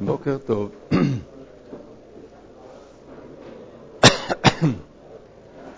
[0.00, 0.70] בוקר טוב.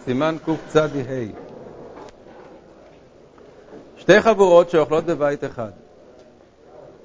[0.05, 0.87] סימן קצ"ה
[3.97, 5.71] שתי חבורות שאוכלות בבית אחד,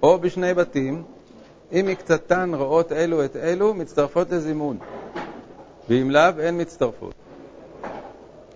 [0.04, 1.04] או בשני בתים,
[1.72, 4.78] אם מקצתן רואות אלו את אלו, מצטרפות לזימון,
[5.90, 7.14] ואם לאו, אין מצטרפות.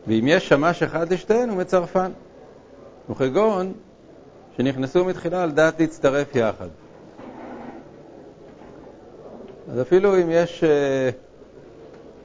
[0.07, 2.11] ואם יש שמש אחד לשתיהן, הוא מצרפן.
[3.09, 3.73] וכגון
[4.57, 6.67] שנכנסו מתחילה על דעת להצטרף יחד.
[9.71, 11.09] אז אפילו אם יש אה,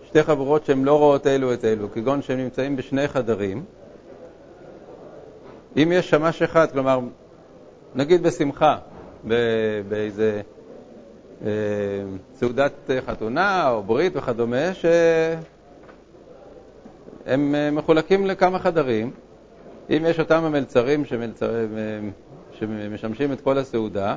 [0.07, 3.65] שתי חבורות שהן לא רואות אלו את אלו, כגון שהן נמצאים בשני חדרים,
[5.77, 7.01] אם יש שמש אחד, כלומר,
[7.95, 8.79] נגיד בשמחה,
[9.89, 10.41] באיזה
[11.45, 11.51] אה,
[12.35, 15.45] סעודת חתונה או ברית וכדומה, שהם
[17.55, 19.11] אה, מחולקים לכמה חדרים,
[19.91, 21.51] אם יש אותם המלצרים שמלצר...
[22.59, 24.17] שמשמשים את כל הסעודה,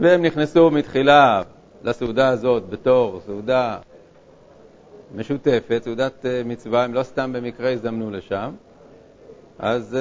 [0.00, 1.42] והם נכנסו מתחילה
[1.82, 3.78] לסעודה הזאת בתור סעודה
[5.14, 8.54] משותפת, סעודת אה, מצווה, הם לא סתם במקרה הזדמנו לשם,
[9.58, 9.96] אז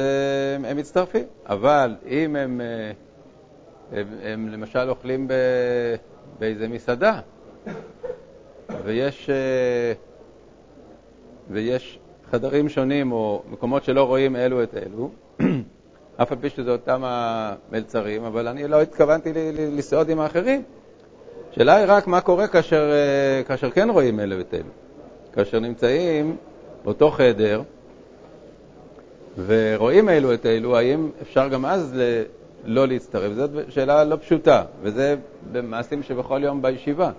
[0.55, 1.23] הם, הם מצטרפים.
[1.45, 2.91] אבל אם הם, אה,
[3.91, 5.33] הם, הם למשל אוכלים ב,
[6.39, 7.19] באיזה מסעדה,
[8.83, 9.93] ויש, אה,
[11.49, 11.99] ויש
[12.31, 15.09] חדרים שונים או מקומות שלא רואים אלו את אלו,
[16.21, 20.63] אף על פי שזה אותם המלצרים, אבל אני לא התכוונתי לסעוד עם האחרים.
[21.57, 22.91] השאלה היא רק מה קורה כאשר,
[23.47, 24.69] כאשר כן רואים אלו את אלו.
[25.33, 26.37] כאשר נמצאים
[26.83, 27.61] באותו חדר
[29.45, 32.23] ורואים אלו את אלו, האם אפשר גם אז ל...
[32.65, 33.33] לא להצטרף?
[33.33, 35.15] זאת שאלה לא פשוטה, וזה
[35.51, 37.11] במעשים שבכל יום בישיבה,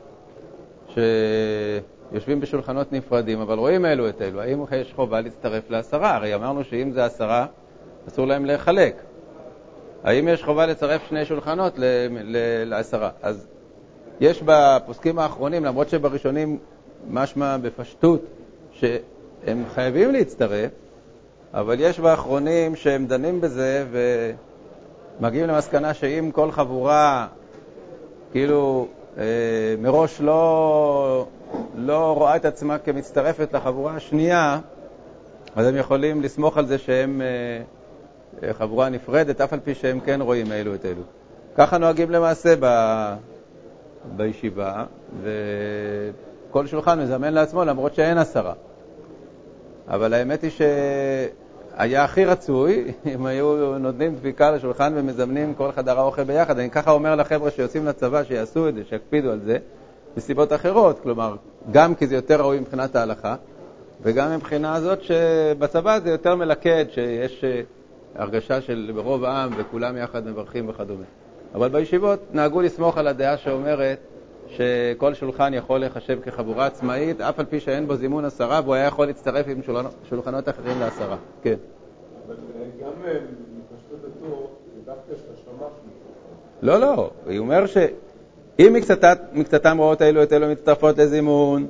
[0.88, 4.40] שיושבים בשולחנות נפרדים, אבל רואים אלו את אלו.
[4.40, 6.14] האם יש חובה להצטרף לעשרה?
[6.14, 7.46] הרי אמרנו שאם זה עשרה,
[8.08, 8.94] אסור להם לחלק.
[10.04, 11.72] האם יש חובה לצרף שני שולחנות
[12.66, 13.10] לעשרה?
[13.22, 13.46] אז
[14.20, 16.58] יש בפוסקים האחרונים, למרות שבראשונים
[17.10, 18.20] משמע בפשטות
[18.72, 20.70] שהם חייבים להצטרף,
[21.54, 23.84] אבל יש באחרונים שהם דנים בזה
[25.20, 27.26] ומגיעים למסקנה שאם כל חבורה
[28.32, 28.86] כאילו
[29.18, 29.24] אה,
[29.78, 31.26] מראש לא,
[31.76, 34.60] לא רואה את עצמה כמצטרפת לחבורה השנייה,
[35.56, 37.22] אז הם יכולים לסמוך על זה שהם
[38.42, 41.02] אה, חבורה נפרדת, אף על פי שהם כן רואים אלו את אלו.
[41.56, 42.66] ככה נוהגים למעשה ב,
[44.16, 44.84] בישיבה,
[45.22, 48.52] וכל שולחן מזמן לעצמו למרות שאין עשרה.
[49.88, 56.24] אבל האמת היא שהיה הכי רצוי אם היו נותנים דביקה לשולחן ומזמנים כל חדר האוכל
[56.24, 56.58] ביחד.
[56.58, 59.58] אני ככה אומר לחבר'ה שיוצאים לצבא שיעשו את זה, שיקפידו על זה,
[60.16, 60.98] מסיבות אחרות.
[61.02, 61.36] כלומר,
[61.70, 63.36] גם כי זה יותר ראוי מבחינת ההלכה,
[64.02, 67.44] וגם מבחינה הזאת שבצבא זה יותר מלכד, שיש
[68.14, 71.04] הרגשה של ברוב העם וכולם יחד מברכים וכדומה.
[71.54, 73.98] אבל בישיבות נהגו לסמוך על הדעה שאומרת
[74.48, 78.86] שכל שולחן יכול להיחשב כחבורה עצמאית, אף על פי שאין בו זימון עשרה, והוא היה
[78.86, 79.60] יכול להצטרף עם
[80.08, 81.16] שולחנות אחרים לעשרה.
[81.42, 81.54] כן.
[82.26, 82.34] אבל
[82.80, 85.72] גם מפשטות הטור, זה דווקא שהשמש
[86.62, 88.76] לא, לא, הוא אומר שאם
[89.32, 91.66] מקצתם רואות אלו את אלו מצטרפות לזימון,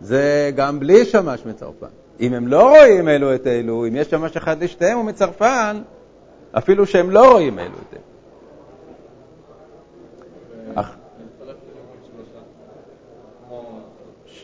[0.00, 1.86] זה גם בלי שמש מצרפן.
[2.20, 5.82] אם הם לא רואים אלו את אלו, אם יש שמש אחד לשתיהם, הוא מצרפן,
[6.52, 8.15] אפילו שהם לא רואים אלו את אלו.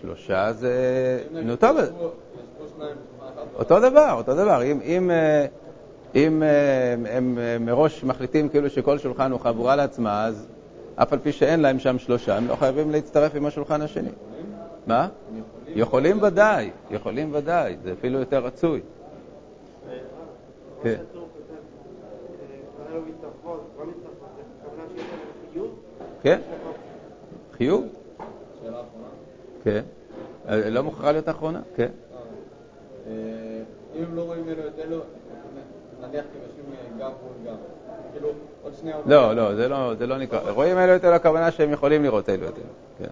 [0.03, 1.23] שלושה זה...
[1.31, 1.77] נו טוב,
[3.55, 4.63] אותו דבר, אותו דבר.
[4.63, 5.47] אם, אם, אה,
[6.15, 10.47] אם אה, הם אה, מראש מחליטים כאילו שכל שולחן הוא חבורה לעצמה, אז
[10.97, 14.11] אף על פי שאין להם שם שלושה, הם לא חייבים להצטרף עם השולחן השני.
[14.87, 15.09] מה?
[15.67, 18.81] יכולים ודאי, יכולים ודאי, זה אפילו יותר רצוי.
[20.83, 20.97] כן.
[26.23, 26.41] כן,
[27.53, 28.02] חיוב.
[29.65, 29.83] כן.
[30.49, 31.61] אה, לא מוכרחה להיות אחרונה?
[31.77, 31.89] כן.
[33.07, 33.13] אה,
[33.97, 34.99] אם הם לא רואים אלו את אלו,
[36.01, 37.57] נניח כי יושבים גב מול גב.
[38.13, 38.29] כאילו,
[38.63, 38.97] עוד שנייה...
[39.07, 40.51] לא, לא, זה לא, זה לא נקרא.
[40.51, 42.65] רואים אלו את אלו, הכוונה שהם יכולים לראות אלו את אלו.
[42.99, 43.11] כן.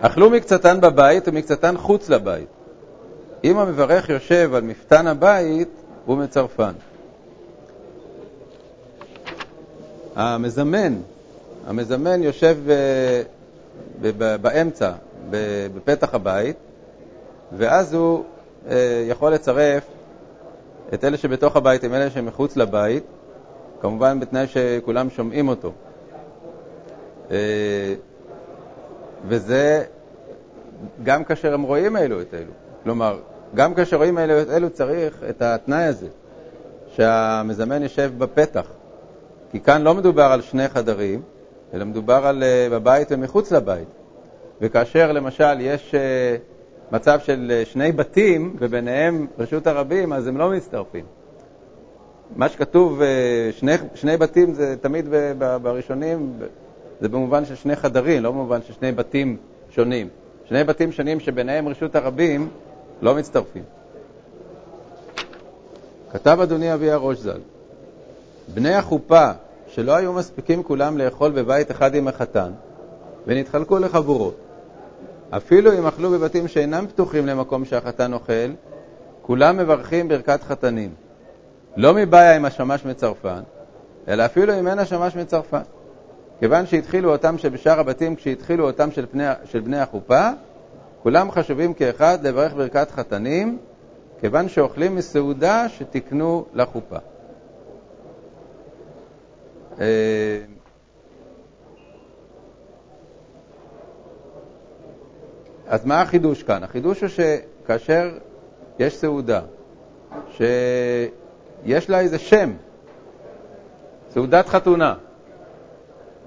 [0.00, 2.48] אכלו מקצתן בבית ומקצתן חוץ לבית.
[3.44, 5.68] אם המברך יושב על מפתן הבית,
[6.06, 6.72] הוא מצרפן.
[10.16, 10.94] המזמן,
[11.66, 12.56] המזמן יושב
[14.40, 14.92] באמצע,
[15.74, 16.56] בפתח הבית,
[17.52, 18.24] ואז הוא
[18.70, 19.84] אה, יכול לצרף
[20.94, 23.04] את אלה שבתוך הבית עם אלה שמחוץ לבית,
[23.80, 25.72] כמובן בתנאי שכולם שומעים אותו.
[27.30, 27.94] אה,
[29.24, 29.84] וזה
[31.02, 32.52] גם כאשר הם רואים אלו את אלו.
[32.82, 33.18] כלומר,
[33.54, 36.06] גם כאשר רואים אלו את אלו צריך את התנאי הזה,
[36.88, 38.66] שהמזמן יושב בפתח.
[39.50, 41.22] כי כאן לא מדובר על שני חדרים,
[41.74, 43.88] אלא מדובר על uh, בבית ומחוץ לבית.
[44.60, 50.50] וכאשר למשל יש uh, מצב של uh, שני בתים וביניהם רשות הרבים, אז הם לא
[50.50, 51.04] מצטרפים.
[52.36, 53.00] מה שכתוב,
[53.52, 55.06] שני, שני בתים זה תמיד
[55.38, 56.32] בראשונים,
[57.00, 59.36] זה במובן של שני חדרים, לא במובן של שני בתים
[59.70, 60.08] שונים.
[60.44, 62.48] שני בתים שונים שביניהם רשות הרבים
[63.02, 63.62] לא מצטרפים.
[66.12, 67.40] כתב אדוני אבי הראש ז"ל,
[68.54, 69.30] בני החופה
[69.78, 72.52] שלא היו מספיקים כולם לאכול בבית אחד עם החתן,
[73.26, 74.36] ונתחלקו לחבורות.
[75.30, 78.50] אפילו אם אכלו בבתים שאינם פתוחים למקום שהחתן אוכל,
[79.22, 80.90] כולם מברכים ברכת חתנים.
[81.76, 83.40] לא מבעיה עם השמש מצרפן,
[84.08, 85.62] אלא אפילו אם אין השמש מצרפן.
[86.38, 90.30] כיוון שהתחילו אותם שבשאר הבתים, כשהתחילו אותם של, פני, של בני החופה,
[91.02, 93.58] כולם חשובים כאחד לברך ברכת חתנים,
[94.20, 96.98] כיוון שאוכלים מסעודה שתקנו לחופה.
[99.80, 99.86] אה,
[105.66, 106.62] אז מה החידוש כאן?
[106.62, 108.10] החידוש הוא שכאשר
[108.78, 109.40] יש סעודה,
[110.30, 112.52] שיש לה איזה שם,
[114.10, 114.94] סעודת חתונה,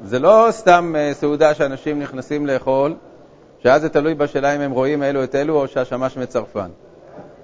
[0.04, 2.96] זה לא סתם אה, סעודה שאנשים נכנסים לאכול,
[3.60, 6.70] שאז זה תלוי בשאלה אם הם רואים אלו את אלו או שהשמש מצרפן.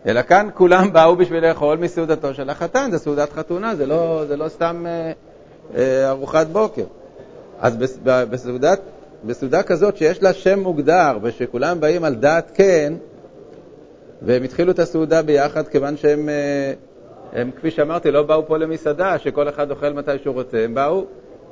[0.05, 4.37] אלא כאן כולם באו בשביל לאכול מסעודתו של החתן, זה סעודת חתונה, זה לא, זה
[4.37, 5.11] לא סתם אה,
[6.09, 6.85] ארוחת בוקר.
[7.59, 8.79] אז בסעודת,
[9.25, 12.93] בסעודה כזאת שיש לה שם מוגדר ושכולם באים על דעת כן,
[14.21, 16.73] והם התחילו את הסעודה ביחד כיוון שהם, אה,
[17.33, 21.05] הם, כפי שאמרתי, לא באו פה למסעדה שכל אחד אוכל מתי שהוא רוצה, הם באו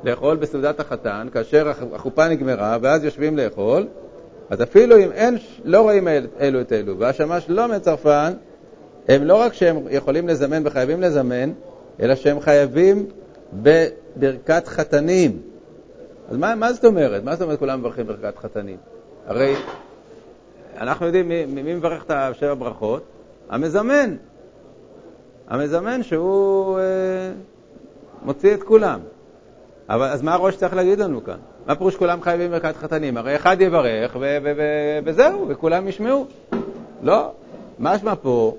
[0.03, 3.88] לאכול בסעודת החתן כאשר החופה נגמרה ואז יושבים לאכול,
[4.50, 6.07] אז אפילו אם אין, לא רואים
[6.39, 8.33] אלו את אלו והשמש לא מצרפן,
[9.07, 11.51] הם לא רק שהם יכולים לזמן וחייבים לזמן,
[12.01, 13.06] אלא שהם חייבים
[14.17, 15.41] בברכת חתנים.
[16.29, 17.23] אז מה, מה זאת אומרת?
[17.23, 18.77] מה זאת אומרת כולם מברכים ברכת חתנים?
[19.27, 19.56] הרי
[20.77, 23.03] אנחנו יודעים מי, מי מברך את השבע ברכות?
[23.50, 24.15] המזמן.
[25.47, 26.83] המזמן שהוא אה,
[28.23, 29.00] מוציא את כולם.
[29.89, 31.38] אבל אז מה הראש צריך להגיד לנו כאן?
[31.68, 33.18] מה פירוש כולם חייבים ברכת חתנים?
[33.18, 34.18] הרי אחד יברך
[35.06, 36.25] וזהו, וכולם ישמעו.
[37.03, 37.31] לא,
[37.79, 38.56] משמע פה,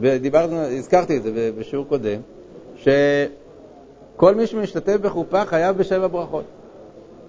[0.00, 2.20] ודיברנו, הזכרתי את זה בשיעור קודם,
[4.22, 6.44] שכל מי שמשתתף בחופה חייב בשבע ברכות.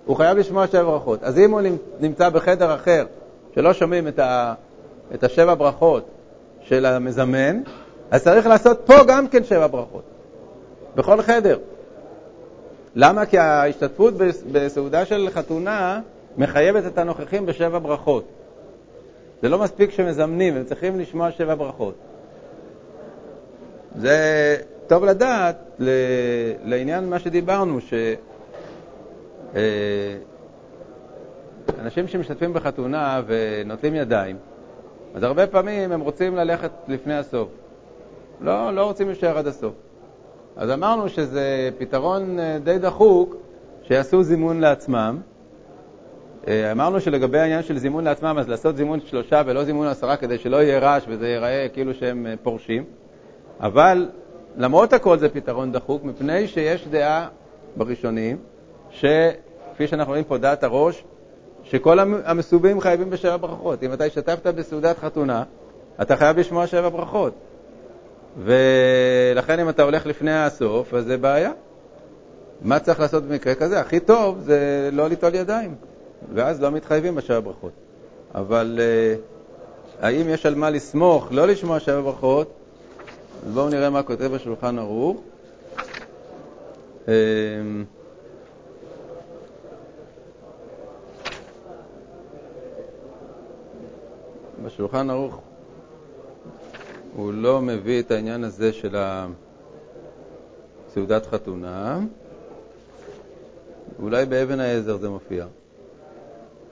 [0.06, 1.24] הוא חייב לשמוע שבע ברכות.
[1.24, 1.62] אז אם הוא
[2.00, 3.06] נמצא בחדר אחר,
[3.56, 4.54] שלא שומעים את, ה,
[5.14, 6.06] את השבע ברכות
[6.62, 7.62] של המזמן,
[8.12, 10.04] אז צריך לעשות פה גם כן שבע ברכות,
[10.96, 11.60] בכל חדר.
[12.96, 13.26] למה?
[13.26, 14.14] כי ההשתתפות
[14.52, 16.02] בסעודה של חתונה
[16.38, 18.24] מחייבת את הנוכחים בשבע ברכות.
[19.42, 21.96] זה לא מספיק שמזמנים, הם צריכים לשמוע שבע ברכות.
[23.96, 24.58] זה
[24.88, 25.80] טוב לדעת
[26.64, 27.80] לעניין מה שדיברנו,
[31.78, 34.38] שאנשים שמשתתפים בחתונה ונוטלים ידיים,
[35.16, 37.50] אז הרבה פעמים הם רוצים ללכת לפני הסוף.
[38.42, 39.74] לא, לא רוצים להישאר עד הסוף.
[40.56, 43.36] אז אמרנו שזה פתרון אה, די דחוק,
[43.84, 45.18] שיעשו זימון לעצמם.
[46.48, 50.38] אה, אמרנו שלגבי העניין של זימון לעצמם, אז לעשות זימון שלושה ולא זימון עשרה כדי
[50.38, 52.84] שלא יהיה רעש וזה ייראה כאילו שהם אה, פורשים.
[53.60, 54.10] אבל
[54.58, 57.28] למרות הכל זה פתרון דחוק, מפני שיש דעה
[57.76, 58.38] בראשונים,
[58.92, 61.04] שכפי שאנחנו רואים פה, דעת הראש,
[61.64, 63.84] שכל המסובים חייבים בשבע ברכות.
[63.84, 65.44] אם אתה השתתפת בסעודת חתונה,
[66.02, 67.34] אתה חייב לשמוע שבע ברכות.
[68.38, 71.52] ולכן אם אתה הולך לפני הסוף, אז זה בעיה.
[72.62, 73.80] מה צריך לעשות במקרה כזה?
[73.80, 75.76] הכי טוב זה לא ליטול ידיים,
[76.34, 77.72] ואז לא מתחייבים בשבע ברכות.
[78.36, 82.54] אבל uh, האם יש על מה לסמוך, לא לשמוע שבע ברכות?
[83.46, 85.22] אז בואו נראה מה כותב השולחן ערוך.
[87.06, 87.10] Um,
[94.66, 95.42] בשולחן ערוך
[97.16, 98.96] הוא לא מביא את העניין הזה של
[100.94, 102.00] סעודת חתונה.
[104.00, 105.46] אולי באבן העזר זה מופיע.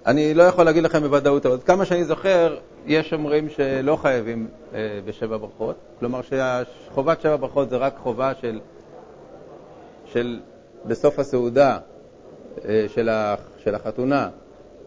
[0.05, 4.99] אני לא יכול להגיד לכם בוודאות, אבל כמה שאני זוכר, יש אומרים שלא חייבים אה,
[5.05, 5.75] בשבע ברכות.
[5.99, 8.59] כלומר שחובת שבע ברכות זה רק חובה של,
[10.05, 10.39] של
[10.85, 11.77] בסוף הסעודה
[12.65, 14.29] אה, של, ה, של החתונה,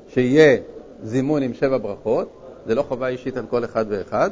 [0.09, 0.57] שיהיה
[1.03, 2.41] זימון עם שבע ברכות.
[2.67, 4.31] זה לא חובה אישית על כל אחד ואחד.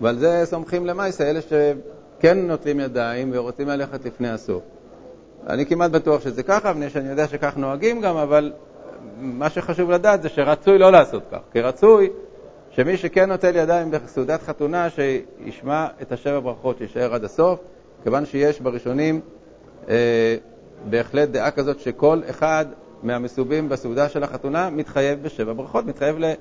[0.00, 4.62] ועל זה סומכים למעשה אלה שכן נוטלים ידיים ורוצים ללכת לפני הסוף.
[5.46, 8.52] אני כמעט בטוח שזה ככה, מפני שאני יודע שכך נוהגים גם, אבל
[9.20, 12.10] מה שחשוב לדעת זה שרצוי לא לעשות כך, כי רצוי
[12.76, 17.60] שמי שכן נוטל ידיים בסעודת חתונה, שישמע את השבע ברכות, שישאר עד הסוף,
[18.02, 19.20] כיוון שיש בראשונים
[19.88, 20.36] אה,
[20.90, 22.66] בהחלט דעה כזאת שכל אחד
[23.02, 26.32] מהמסובים בסעודה של החתונה מתחייב בשבע ברכות, מתחייב ל...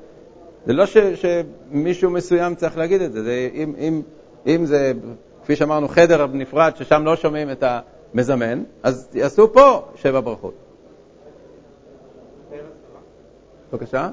[0.66, 4.02] זה לא ש, שמישהו מסוים צריך להגיד את זה, זה אם, אם,
[4.48, 4.92] אם זה,
[5.44, 7.64] כפי שאמרנו, חדר נפרד ששם לא שומעים את
[8.14, 10.54] המזמן, אז יעשו פה שבע ברכות.
[13.72, 14.10] בבקשה?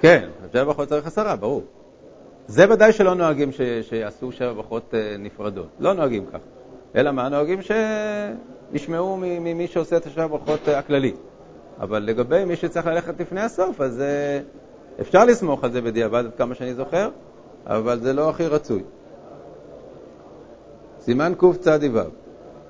[0.00, 1.62] כן, שבע ברכות צריך עשרה, ברור.
[2.46, 6.38] זה ודאי שלא נוהגים ש, שיעשו שבע ברכות אה, נפרדות, לא נוהגים כך.
[6.96, 7.28] אלא מה?
[7.28, 7.58] נוהגים
[8.72, 11.12] שישמעו ממי שעושה את השבע ברכות אה, הכללי.
[11.80, 14.40] אבל לגבי מי שצריך ללכת לפני הסוף, אז אה,
[15.00, 17.10] אפשר לסמוך על זה בדיעבד, עד כמה שאני זוכר,
[17.66, 18.82] אבל זה לא הכי רצוי.
[21.00, 22.00] סימן קצ"ו,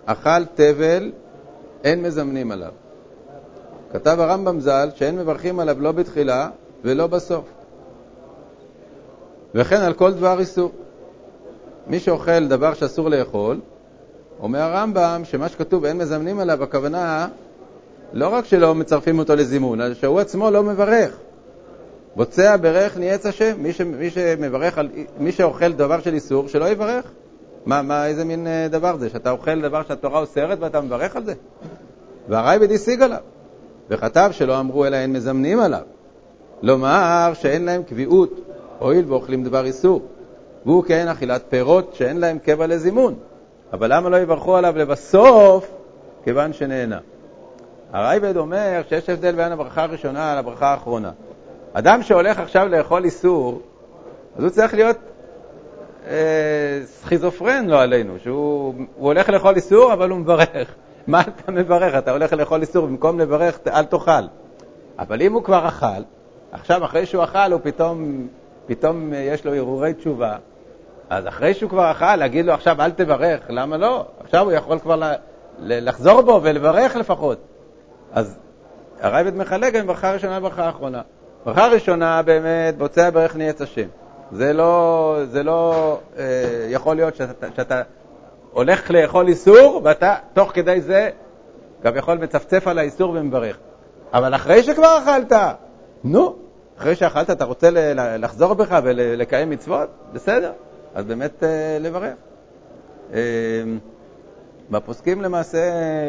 [0.07, 1.13] אכל תבל,
[1.85, 2.73] אין מזמנים עליו.
[3.93, 6.49] כתב הרמב"ם ז"ל שאין מברכים עליו לא בתחילה
[6.85, 7.45] ולא בסוף.
[9.55, 10.73] וכן על כל דבר איסור.
[11.87, 13.61] מי שאוכל דבר שאסור לאכול,
[14.41, 17.29] אומר הרמב"ם שמה שכתוב אין מזמנים עליו, הכוונה
[18.13, 21.17] לא רק שלא מצרפים אותו לזימון, אלא שהוא עצמו לא מברך.
[22.17, 26.69] בוצע ברך ניאץ השם, מי, ש, מי שמברך על, מי שאוכל דבר של איסור, שלא
[26.69, 27.05] יברך.
[27.67, 31.25] מה, מה, איזה מין אה, דבר זה, שאתה אוכל דבר שהתורה אוסרת ואתה מברך על
[31.25, 31.35] זה?
[32.29, 33.21] והרייבד השיג עליו,
[33.91, 35.81] וכתב שלא אמרו אלא אין מזמנים עליו.
[36.63, 38.41] לומר שאין להם קביעות,
[38.79, 40.03] הואיל ואוכלים דבר איסור.
[40.67, 43.15] והוא כן אכילת פירות שאין להם קבע לזימון.
[43.73, 45.71] אבל למה לא יברכו עליו לבסוף?
[46.25, 46.99] כיוון שנהנה.
[47.93, 51.11] הרייבד אומר שיש הבדל בין הברכה הראשונה לברכה האחרונה.
[51.73, 53.63] אדם שהולך עכשיו לאכול איסור,
[54.37, 54.97] אז הוא צריך להיות
[56.07, 60.75] אה, סכיזופרן, לא עלינו, שהוא הולך לאכול איסור, אבל הוא מברך.
[61.07, 61.95] מה אתה מברך?
[61.95, 64.11] אתה הולך לאכול איסור, במקום לברך, אל תאכל.
[64.99, 66.03] אבל אם הוא כבר אכל,
[66.61, 68.27] עכשיו, אחרי שהוא אכל, הוא פתאום,
[68.67, 70.37] פתאום יש לו הרהורי תשובה,
[71.11, 74.07] אז אחרי שהוא כבר אכל, להגיד לו עכשיו אל תברך, למה לא?
[74.21, 75.13] עכשיו הוא יכול כבר
[75.59, 77.39] לחזור בו ולברך לפחות.
[78.13, 78.39] אז
[79.01, 81.01] הרייבד מחלק בין ברכה ראשונה לברכה האחרונה.
[81.45, 83.89] ברכה ראשונה באמת, בוצע ברך נהיה השם.
[84.33, 86.25] זה לא, זה לא אה,
[86.69, 87.83] יכול להיות שאתה, שאתה
[88.53, 91.11] הולך לאכול איסור, ואתה תוך כדי זה
[91.83, 93.59] כביכול מצפצף על האיסור ומברך.
[94.13, 95.33] אבל אחרי שכבר אכלת,
[96.05, 96.46] נו,
[96.79, 97.71] אחרי שאכלת אתה רוצה
[98.19, 99.89] לחזור בך ולקיים מצוות?
[100.13, 100.53] בסדר,
[100.95, 102.15] אז באמת אה, לברך.
[103.13, 103.19] אה,
[104.71, 105.61] בפוסקים למעשה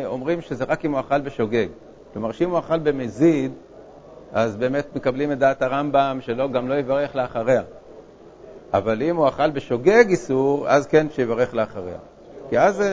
[0.06, 1.68] אומרים שזה רק אם הוא אכל בשוגג.
[2.14, 3.52] כלומר, שאם הוא אכל במזיד,
[4.34, 7.62] אז באמת מקבלים את דעת הרמב"ם שלא, גם לא יברך לאחריה.
[8.74, 11.98] אבל אם הוא אכל בשוגג איסור, אז כן שיברך לאחריה.
[12.50, 12.84] כי אז...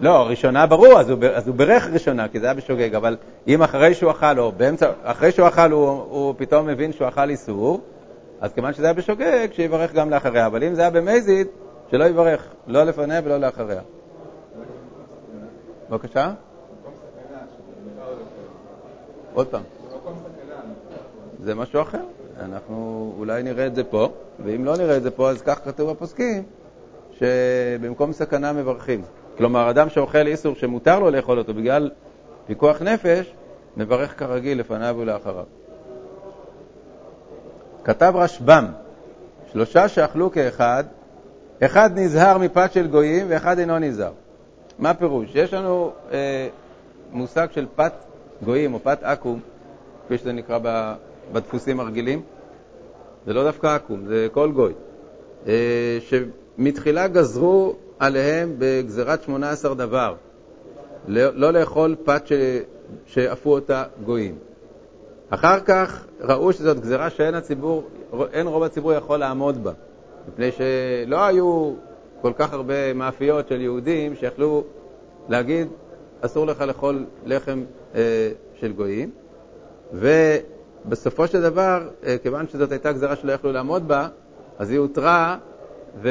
[0.00, 3.16] לא, ראשונה ברור, אז הוא, אז הוא ברך ראשונה, כי זה היה בשוגג, אבל
[3.48, 7.30] אם אחרי שהוא אכל, או באמצע, אחרי שהוא אכל הוא, הוא פתאום מבין שהוא אכל
[7.30, 7.80] איסור,
[8.40, 10.46] אז כיוון שזה היה בשוגג, שיברך גם לאחריה.
[10.46, 11.46] אבל אם זה היה במזיד,
[11.90, 13.80] שלא יברך, לא לפניה ולא לאחריה.
[15.90, 16.32] בבקשה?
[19.34, 19.62] עוד פעם.
[21.42, 22.02] זה משהו אחר.
[22.40, 24.08] אנחנו אולי נראה את זה פה,
[24.44, 26.42] ואם לא נראה את זה פה, אז כך כתוב בפוסקים,
[27.18, 29.02] שבמקום סכנה מברכים.
[29.36, 31.90] כלומר, אדם שאוכל איסור שמותר לו לאכול אותו בגלל
[32.46, 33.34] פיקוח נפש,
[33.76, 35.44] מברך כרגיל לפניו ולאחריו.
[37.84, 38.64] כתב רשב"ם,
[39.52, 40.84] שלושה שאכלו כאחד,
[41.62, 44.12] אחד נזהר מפת של גויים ואחד אינו נזהר.
[44.78, 45.30] מה הפירוש?
[45.34, 46.48] יש לנו אה,
[47.12, 47.92] מושג של פת
[48.44, 49.38] גויים או פת עכו"ם,
[50.04, 50.58] כפי שזה נקרא
[51.32, 52.22] בדפוסים הרגילים.
[53.26, 54.72] זה לא דווקא עכו"ם, זה כל גוי.
[55.46, 60.14] אה, שמתחילה גזרו עליהם בגזירת 18 דבר,
[61.08, 62.32] לא, לא לאכול פת ש...
[63.06, 64.34] שאפו אותה גויים.
[65.30, 67.88] אחר כך ראו שזאת גזירה שאין הציבור,
[68.32, 69.72] אין רוב הציבור יכול לעמוד בה,
[70.28, 71.72] מפני שלא היו
[72.20, 74.64] כל כך הרבה מאפיות של יהודים שיכלו
[75.28, 75.68] להגיד,
[76.20, 79.10] אסור לך לאכול לחם אה, של גויים,
[79.92, 84.08] ובסופו של דבר, אה, כיוון שזאת הייתה גזירה שלא יכלו לעמוד בה,
[84.58, 85.36] אז היא הותרה
[86.00, 86.10] ונשאר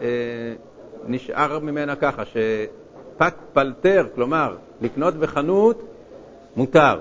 [0.00, 0.54] אה,
[1.62, 5.82] ממנה ככה, שפת פלטר, כלומר, לקנות בחנות,
[6.56, 7.00] מותר.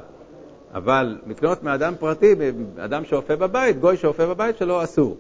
[0.73, 2.35] אבל לקנות מאדם פרטי,
[2.77, 5.17] אדם שאופה בבית, גוי שאופה בבית שלו, אסור.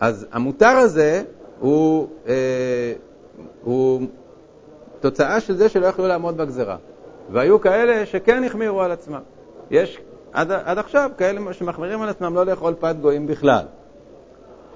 [0.00, 1.22] אז המותר הזה
[1.60, 2.92] הוא, אה,
[3.62, 4.02] הוא
[5.00, 6.76] תוצאה של זה שלא יכלו לעמוד בגזרה.
[7.32, 9.20] והיו כאלה שכן החמירו על עצמם.
[9.70, 10.00] יש
[10.32, 13.64] עד, עד עכשיו כאלה שמחמירים על עצמם לא לאכול פת גויים בכלל.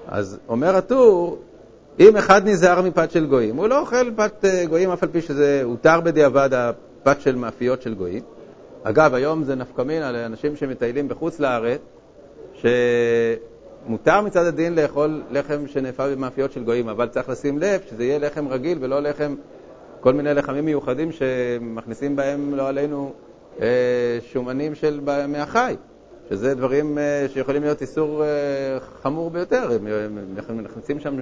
[0.07, 1.37] אז אומר הטור,
[1.99, 5.21] אם אחד נזהר מפת של גויים, הוא לא אוכל פת אה, גויים אף על פי
[5.21, 8.23] שזה הותר בדיעבד הפת של מאפיות של גויים.
[8.83, 11.81] אגב, היום זה נפקא מינה לאנשים שמטיילים בחוץ לארץ,
[12.53, 18.19] שמותר מצד הדין לאכול לחם שנאפה במאפיות של גויים, אבל צריך לשים לב שזה יהיה
[18.19, 19.35] לחם רגיל ולא לחם
[19.99, 23.13] כל מיני לחמים מיוחדים שמכניסים בהם, לא עלינו,
[23.61, 25.75] אה, שומנים של מהחי,
[26.29, 28.27] שזה דברים אה, שיכולים להיות איסור אה,
[29.01, 29.69] חמור ביותר.
[30.49, 31.15] הם מכניסים שם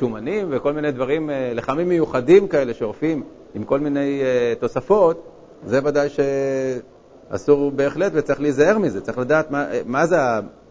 [0.00, 3.22] שומנים וכל מיני דברים, לחמים מיוחדים כאלה שאופים
[3.54, 4.22] עם כל מיני
[4.58, 5.22] תוספות,
[5.66, 10.16] זה ודאי שאסור בהחלט וצריך להיזהר מזה, צריך לדעת מה, מה זה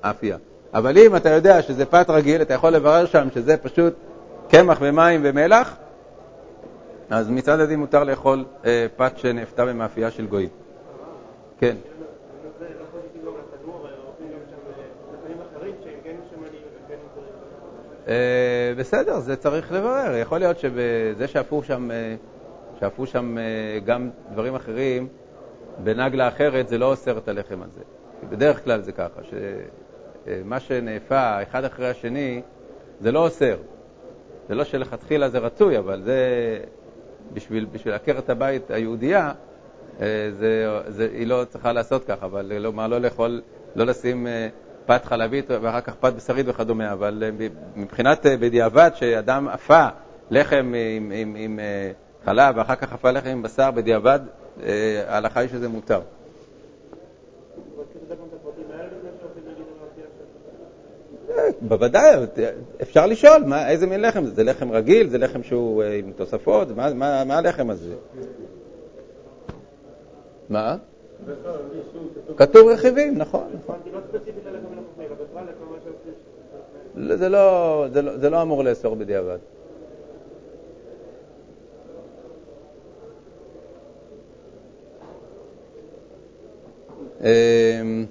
[0.04, 0.38] האפייה.
[0.74, 3.94] אבל אם אתה יודע שזה פת רגיל, אתה יכול לברר שם שזה פשוט
[4.50, 5.76] קמח ומים ומלח,
[7.10, 10.50] אז מצד הדין מותר לאכול אה, פת שנאפתה במאפייה של גויים.
[11.60, 11.76] כן.
[11.76, 11.90] אה,
[18.78, 20.16] בסדר, זה צריך לברר.
[20.16, 22.16] יכול להיות שבזה שאפו שם, אה,
[22.80, 23.44] שאפו שם אה,
[23.86, 25.08] גם דברים אחרים,
[25.84, 27.82] בנגלה אחרת זה לא אוסר את הלחם הזה.
[28.30, 32.42] בדרך כלל זה ככה, שמה שנאפה אחד אחרי השני,
[33.00, 33.58] זה לא אוסר.
[34.50, 36.18] זה לא שלכתחילה זה רצוי, אבל זה
[37.34, 39.32] בשביל, בשביל עקרת הבית היהודייה,
[40.02, 43.42] אה, זה, זה, היא לא צריכה לעשות ככה, אבל כלומר לא לאכול,
[43.76, 44.48] לא לשים אה,
[44.90, 49.88] פת חלבית ואחר כך פת בשרית וכדומה, אבל אה, מבחינת בדיעבד שאדם אפה
[50.30, 51.60] לחם עם, עם, עם
[52.26, 54.20] חלב ואחר כך אפה לחם עם בשר, בדיעבד
[55.08, 56.02] ההלכה היא שזה מותר.
[61.62, 62.16] בוודאי,
[62.82, 64.32] אפשר לשאול, מה, איזה מין לחם זה?
[64.32, 65.10] זה לחם רגיל?
[65.10, 66.68] זה לחם שהוא אה, עם תוספות?
[66.76, 67.94] מה, מה, מה הלחם הזה?
[70.50, 70.76] מה?
[72.38, 73.48] כתוב רכיבים, נכון.
[76.96, 79.38] זה לא, זה, לא, זה לא אמור לאסור בדיעבד.
[87.22, 88.06] אמ...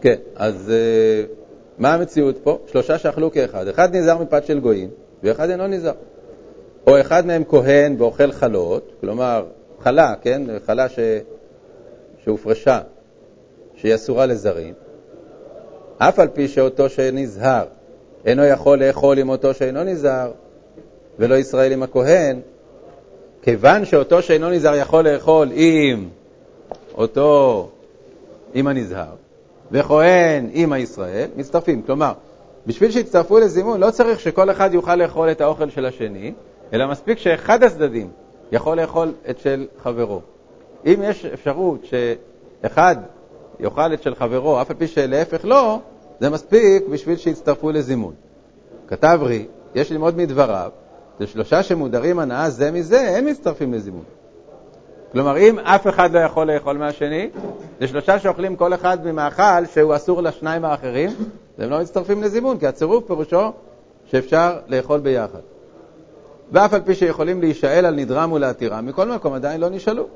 [0.00, 1.30] כן, אז uh,
[1.78, 2.58] מה המציאות פה?
[2.66, 3.68] שלושה שאכלו כאחד.
[3.68, 4.90] אחד נזהר מפת של גויים,
[5.22, 5.94] ואחד אינו נזהר.
[6.86, 9.44] או אחד מהם כהן ואוכל חלות, כלומר,
[9.82, 10.42] חלה, כן?
[10.66, 10.98] חלה ש...
[12.24, 12.80] שהופרשה,
[13.76, 14.74] שהיא אסורה לזרים,
[15.98, 17.64] אף על פי שאותו שנזהר
[18.26, 20.30] אינו יכול לאכול עם אותו שאינו נזהר,
[21.18, 22.40] ולא ישראל עם הכהן,
[23.42, 26.08] כיוון שאותו שאינו נזהר יכול לאכול עם
[26.94, 27.68] אותו,
[28.54, 29.14] עם הנזהר,
[29.72, 31.82] וכהן עם הישראל, מצטרפים.
[31.82, 32.12] כלומר,
[32.66, 36.32] בשביל שיצטרפו לזימון לא צריך שכל אחד יוכל לאכול את האוכל של השני,
[36.72, 38.10] אלא מספיק שאחד הצדדים
[38.52, 40.20] יכול לאכול את של חברו.
[40.86, 42.96] אם יש אפשרות שאחד
[43.60, 45.78] יאכל את של חברו, אף על פי שלהפך לא,
[46.20, 48.14] זה מספיק בשביל שיצטרפו לזימון.
[48.86, 50.70] כתב רי, יש ללמוד מדבריו,
[51.18, 54.04] זה שלושה שמודרים הנאה זה מזה, הם מצטרפים לזימון.
[55.12, 57.30] כלומר, אם אף אחד לא יכול לאכול מהשני,
[57.80, 61.10] זה שלושה שאוכלים כל אחד ממאכל שהוא אסור לשניים האחרים,
[61.58, 63.52] והם לא מצטרפים לזימון, כי הצירוף פירושו
[64.04, 65.51] שאפשר לאכול ביחד.
[66.52, 70.06] ואף על פי שיכולים להישאל על נדרם ולהתירם, מכל מקום עדיין לא נשאלו.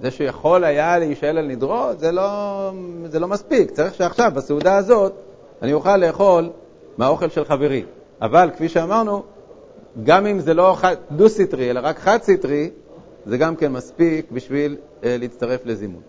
[0.00, 2.70] זה שיכול היה להישאל על נדרו, זה לא,
[3.04, 3.70] זה לא מספיק.
[3.70, 5.12] צריך שעכשיו, בסעודה הזאת,
[5.62, 6.50] אני אוכל לאכול
[6.98, 7.84] מהאוכל של חברי.
[8.22, 9.22] אבל, כפי שאמרנו,
[10.04, 10.76] גם אם זה לא
[11.10, 12.70] דו-סטרי, אלא רק חד-סטרי,
[13.26, 16.02] זה גם כן מספיק בשביל אה, להצטרף לזימון.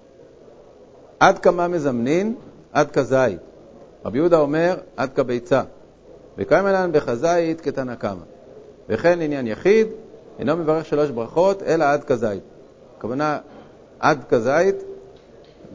[1.20, 2.36] עד כמה מזמנין?
[2.74, 3.40] עד כזית.
[4.06, 5.62] רבי יהודה אומר, עד כביצה.
[6.38, 8.24] וקיים אלינו בחזית כתנא קמא.
[8.92, 9.88] וכן לעניין יחיד,
[10.40, 12.44] אינו מברך שלוש ברכות, אלא עד כזית.
[12.98, 13.40] הכוונה
[14.00, 14.76] עד כזית,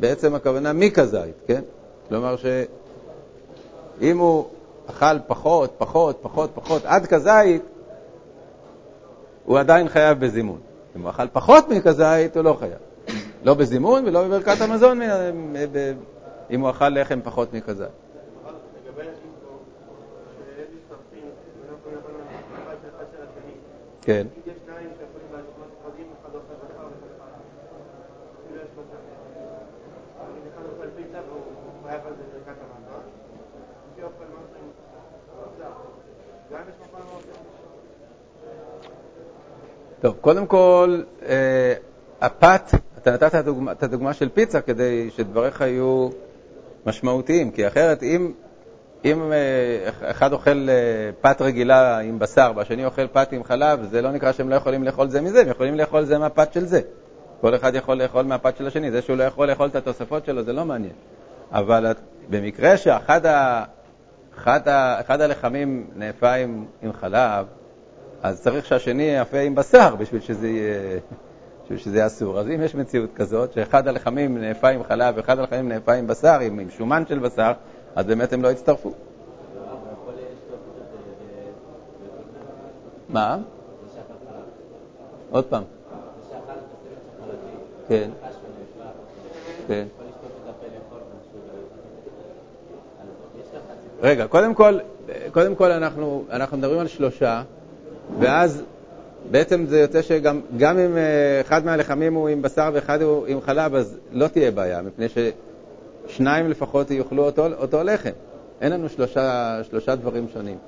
[0.01, 1.61] בעצם הכוונה מכזית, כן?
[2.09, 4.47] כלומר שאם הוא
[4.87, 7.63] אכל פחות, פחות, פחות, פחות, עד כזית,
[9.45, 10.59] הוא עדיין חייב בזימון.
[10.97, 12.79] אם הוא אכל פחות מכזית, הוא לא חייב.
[13.45, 15.01] לא בזימון ולא בברכת המזון,
[16.51, 18.06] אם הוא אכל לחם פחות מכזית.
[24.07, 24.27] כן.
[40.01, 41.75] טוב, קודם כל, אה,
[42.21, 42.62] הפת,
[42.99, 43.35] אתה נתת
[43.73, 46.09] את הדוגמה של פיצה כדי שדבריך יהיו
[46.87, 48.33] משמעותיים, כי אחרת אם,
[49.07, 50.75] אם אה, אחד אוכל אה,
[51.21, 54.85] פת רגילה עם בשר והשני אוכל פת עם חלב, זה לא נקרא שהם לא יכולים
[54.85, 56.81] לאכול זה מזה, הם יכולים לאכול זה מהפת של זה.
[57.40, 60.42] כל אחד יכול לאכול מהפת של השני, זה שהוא לא יכול לאכול את התוספות שלו
[60.42, 60.92] זה לא מעניין.
[61.53, 61.92] אבל
[62.31, 63.64] במקרה שאחד ה,
[64.38, 67.47] אחד ה, אחד הלחמים נאפה עם, עם חלב,
[68.23, 70.99] אז צריך שהשני יפה עם בשר בשביל שזה יהיה,
[71.64, 72.38] בשביל שזה אסור.
[72.38, 76.40] אז אם יש מציאות כזאת, שאחד הלחמים נאפה עם חלב ואחד הלחמים נאפה עם בשר,
[76.40, 77.53] עם, עם שומן של בשר,
[77.97, 78.93] אז באמת הם לא יצטרפו.
[83.09, 83.39] מה?
[85.31, 85.63] עוד פעם.
[87.89, 88.11] כן.
[89.69, 89.87] כן.
[94.03, 94.79] רגע, קודם כל,
[95.33, 97.43] קודם כל אנחנו, אנחנו מדברים על שלושה,
[98.19, 98.63] ואז
[99.31, 103.41] בעצם זה יוצא שגם גם אם אה, אחד מהלחמים הוא עם בשר ואחד הוא עם
[103.41, 105.09] חלב, אז לא תהיה בעיה, מפני
[106.09, 108.11] ששניים לפחות יאכלו אותו, אותו לחם.
[108.61, 110.59] אין לנו שלושה, שלושה דברים שונים.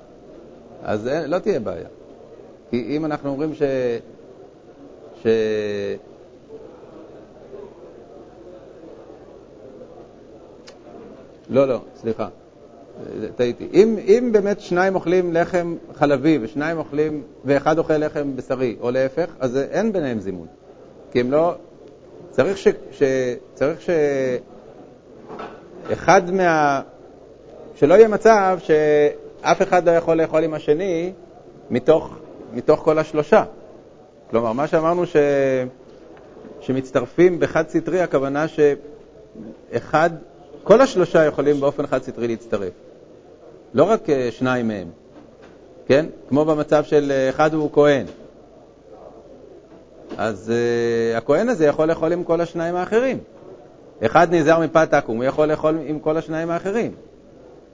[0.83, 1.89] אז אין, לא תהיה בעיה.
[2.71, 3.63] כי אם אנחנו אומרים ש...
[5.23, 5.27] ש...
[11.51, 12.29] לא, לא, סליחה,
[13.37, 13.69] טעיתי.
[13.75, 19.35] אם, אם באמת שניים אוכלים לחם חלבי ושניים אוכלים, ואחד אוכל לחם בשרי, או להפך,
[19.41, 20.47] אז אין ביניהם זימון.
[21.13, 21.55] כי הם לא...
[22.31, 22.69] צריך ש...
[22.91, 23.03] ש...
[23.55, 23.91] צריך ש...
[25.93, 26.81] אחד מה...
[27.77, 31.13] שלא יהיה מצב שאף אחד לא יכול לאכול עם השני
[31.71, 32.19] מתוך,
[32.53, 33.45] מתוך כל השלושה.
[34.31, 35.17] כלומר, מה שאמרנו ש...
[36.61, 40.11] שמצטרפים בחד סטרי, הכוונה שאחד,
[40.65, 42.73] כל השלושה יכולים באופן חד סטרי להצטרף.
[43.75, 44.89] לא רק אה, שניים מהם,
[45.87, 46.07] כן?
[46.29, 48.07] כמו במצב של אה, אחד הוא כהן.
[50.17, 53.19] אז uh, הכהן הזה יכול לאכול עם כל השניים האחרים.
[54.07, 56.93] אחד נזהר מפת עקום, הוא יכול לאכול עם כל השניים האחרים.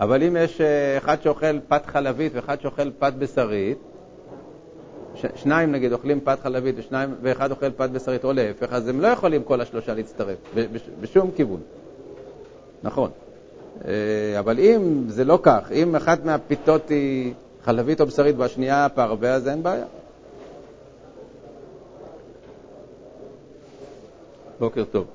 [0.01, 0.65] אבל אם יש uh,
[0.99, 3.79] אחד שאוכל פת חלבית ואחד שאוכל פת בשרית,
[5.15, 9.01] ש- שניים נגיד אוכלים פת חלבית ושניים, ואחד אוכל פת בשרית או להפך, אז הם
[9.01, 10.39] לא יכולים כל השלושה להצטרף,
[11.01, 11.61] בשום כיוון.
[12.83, 13.11] נכון.
[13.89, 17.35] אה, אבל אם זה לא כך, אם אחת מהפיתות היא
[17.65, 19.85] חלבית או בשרית והשנייה פרווה, אז אין בעיה.
[24.59, 25.07] בוקר טוב.